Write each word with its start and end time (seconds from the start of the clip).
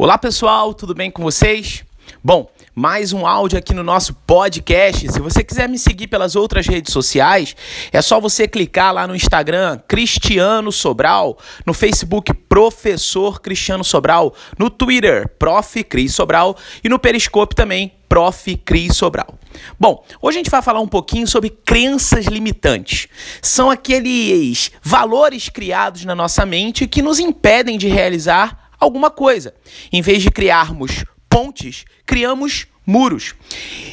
Olá 0.00 0.16
pessoal, 0.16 0.72
tudo 0.72 0.94
bem 0.94 1.10
com 1.10 1.24
vocês? 1.24 1.84
Bom, 2.22 2.48
mais 2.72 3.12
um 3.12 3.26
áudio 3.26 3.58
aqui 3.58 3.74
no 3.74 3.82
nosso 3.82 4.14
podcast. 4.14 5.10
Se 5.10 5.18
você 5.18 5.42
quiser 5.42 5.68
me 5.68 5.76
seguir 5.76 6.06
pelas 6.06 6.36
outras 6.36 6.68
redes 6.68 6.92
sociais, 6.92 7.56
é 7.92 8.00
só 8.00 8.20
você 8.20 8.46
clicar 8.46 8.94
lá 8.94 9.08
no 9.08 9.16
Instagram 9.16 9.80
Cristiano 9.88 10.70
Sobral, 10.70 11.36
no 11.66 11.74
Facebook 11.74 12.32
Professor 12.32 13.40
Cristiano 13.40 13.82
Sobral, 13.82 14.32
no 14.56 14.70
Twitter 14.70 15.28
Prof 15.36 15.82
Cris 15.82 16.14
Sobral 16.14 16.56
e 16.84 16.88
no 16.88 17.00
Periscope 17.00 17.56
também 17.56 17.92
Prof 18.08 18.56
Cris 18.58 18.96
Sobral. 18.96 19.36
Bom, 19.80 20.04
hoje 20.22 20.38
a 20.38 20.40
gente 20.44 20.50
vai 20.50 20.62
falar 20.62 20.78
um 20.78 20.86
pouquinho 20.86 21.26
sobre 21.26 21.50
crenças 21.50 22.26
limitantes. 22.26 23.08
São 23.42 23.68
aqueles 23.68 24.70
valores 24.80 25.48
criados 25.48 26.04
na 26.04 26.14
nossa 26.14 26.46
mente 26.46 26.86
que 26.86 27.02
nos 27.02 27.18
impedem 27.18 27.76
de 27.76 27.88
realizar 27.88 28.67
alguma 28.78 29.10
coisa. 29.10 29.54
Em 29.92 30.02
vez 30.02 30.22
de 30.22 30.30
criarmos 30.30 31.04
pontes, 31.28 31.84
criamos 32.06 32.66
muros. 32.86 33.34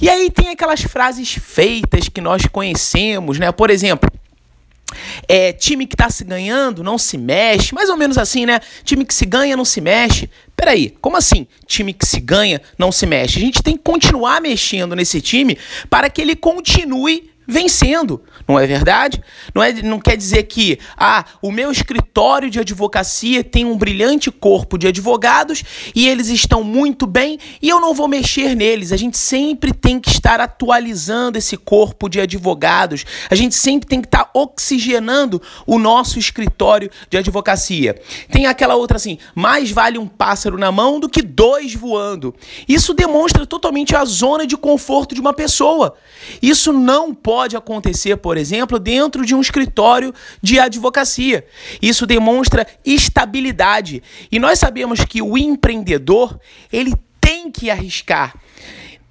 E 0.00 0.08
aí 0.08 0.30
tem 0.30 0.48
aquelas 0.48 0.80
frases 0.82 1.32
feitas 1.34 2.08
que 2.08 2.20
nós 2.20 2.46
conhecemos, 2.46 3.38
né? 3.38 3.52
Por 3.52 3.70
exemplo, 3.70 4.10
é, 5.28 5.52
time 5.52 5.86
que 5.86 5.94
está 5.94 6.08
se 6.08 6.24
ganhando 6.24 6.82
não 6.82 6.96
se 6.96 7.18
mexe, 7.18 7.74
mais 7.74 7.90
ou 7.90 7.96
menos 7.96 8.16
assim, 8.16 8.46
né? 8.46 8.60
Time 8.84 9.04
que 9.04 9.12
se 9.12 9.26
ganha 9.26 9.56
não 9.56 9.64
se 9.64 9.80
mexe. 9.80 10.30
Peraí, 10.56 10.96
como 11.00 11.16
assim? 11.16 11.46
Time 11.66 11.92
que 11.92 12.06
se 12.06 12.20
ganha 12.20 12.60
não 12.78 12.90
se 12.90 13.06
mexe? 13.06 13.38
A 13.38 13.40
gente 13.42 13.62
tem 13.62 13.76
que 13.76 13.82
continuar 13.82 14.40
mexendo 14.40 14.96
nesse 14.96 15.20
time 15.20 15.58
para 15.90 16.08
que 16.08 16.22
ele 16.22 16.34
continue 16.34 17.30
vencendo, 17.48 18.22
não 18.46 18.58
é 18.60 18.66
verdade? 18.66 19.22
Não, 19.54 19.62
é, 19.62 19.72
não 19.72 19.98
quer 19.98 20.18
dizer 20.18 20.42
que 20.42 20.78
ah, 20.98 21.24
o 21.40 21.50
meu 21.50 21.72
escritório 21.72 22.50
de 22.50 22.60
advocacia 22.60 23.42
tem 23.42 23.64
um 23.64 23.74
brilhante 23.74 24.30
corpo 24.30 24.76
de 24.76 24.86
advogados 24.86 25.64
e 25.94 26.06
eles 26.06 26.28
estão 26.28 26.62
muito 26.62 27.06
bem 27.06 27.38
e 27.62 27.70
eu 27.70 27.80
não 27.80 27.94
vou 27.94 28.06
mexer 28.06 28.54
neles. 28.54 28.92
A 28.92 28.98
gente 28.98 29.16
sempre 29.16 29.72
tem 29.72 29.98
que 29.98 30.10
estar 30.10 30.42
atualizando 30.42 31.38
esse 31.38 31.56
corpo 31.56 32.06
de 32.06 32.20
advogados. 32.20 33.06
A 33.30 33.34
gente 33.34 33.54
sempre 33.54 33.88
tem 33.88 34.02
que 34.02 34.08
estar 34.08 34.30
oxigenando 34.34 35.40
o 35.66 35.78
nosso 35.78 36.18
escritório 36.18 36.90
de 37.08 37.16
advocacia. 37.16 37.98
Tem 38.30 38.44
aquela 38.44 38.76
outra 38.76 38.98
assim: 38.98 39.16
mais 39.34 39.70
vale 39.70 39.96
um 39.96 40.06
pássaro 40.06 40.58
na 40.58 40.70
mão 40.70 41.00
do 41.00 41.08
que 41.08 41.22
dois 41.22 41.74
voando. 41.74 42.34
Isso 42.68 42.92
demonstra 42.92 43.46
totalmente 43.46 43.96
a 43.96 44.04
zona 44.04 44.46
de 44.46 44.56
conforto 44.56 45.14
de 45.14 45.20
uma 45.20 45.32
pessoa. 45.32 45.94
Isso 46.42 46.74
não 46.74 47.14
pode 47.14 47.37
pode 47.38 47.56
acontecer, 47.56 48.16
por 48.16 48.36
exemplo, 48.36 48.80
dentro 48.80 49.24
de 49.24 49.32
um 49.32 49.40
escritório 49.40 50.12
de 50.42 50.58
advocacia. 50.58 51.46
Isso 51.80 52.04
demonstra 52.04 52.66
estabilidade. 52.84 54.02
E 54.32 54.40
nós 54.40 54.58
sabemos 54.58 55.04
que 55.04 55.22
o 55.22 55.38
empreendedor, 55.38 56.36
ele 56.72 56.94
tem 57.20 57.48
que 57.48 57.70
arriscar. 57.70 58.34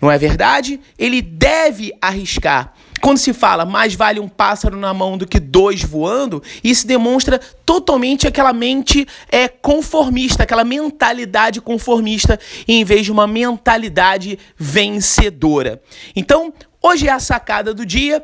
Não 0.02 0.12
é 0.12 0.18
verdade? 0.18 0.78
Ele 1.00 1.22
deve 1.22 1.94
arriscar. 2.02 2.74
Quando 3.02 3.18
se 3.18 3.34
fala 3.34 3.66
mais 3.66 3.96
vale 3.96 4.20
um 4.20 4.28
pássaro 4.28 4.78
na 4.78 4.94
mão 4.94 5.18
do 5.18 5.28
que 5.28 5.40
dois 5.40 5.84
voando, 5.84 6.42
isso 6.64 6.88
demonstra 6.88 7.40
totalmente 7.66 8.28
aquela 8.28 8.54
mente 8.54 9.08
é, 9.32 9.48
conformista, 9.48 10.44
aquela 10.44 10.64
mentalidade 10.64 11.62
conformista, 11.62 12.40
em 12.68 12.84
vez 12.84 13.06
de 13.06 13.12
uma 13.12 13.28
mentalidade 13.28 14.40
vencedora. 14.58 15.82
Então, 16.16 16.54
Hoje 16.80 17.08
é 17.08 17.12
a 17.12 17.20
sacada 17.20 17.74
do 17.74 17.86
dia. 17.86 18.24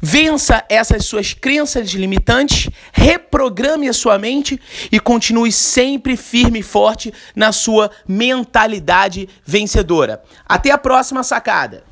Vença 0.00 0.64
essas 0.68 1.04
suas 1.04 1.34
crenças 1.34 1.90
limitantes, 1.90 2.70
reprograme 2.92 3.88
a 3.88 3.92
sua 3.92 4.18
mente 4.18 4.58
e 4.90 4.98
continue 4.98 5.52
sempre 5.52 6.16
firme 6.16 6.60
e 6.60 6.62
forte 6.62 7.12
na 7.36 7.52
sua 7.52 7.90
mentalidade 8.08 9.28
vencedora. 9.44 10.22
Até 10.48 10.70
a 10.70 10.78
próxima 10.78 11.22
sacada. 11.22 11.89